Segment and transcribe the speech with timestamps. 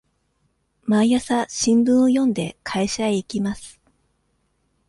[0.85, 3.79] 毎朝新聞を読んで、会社へ行きます。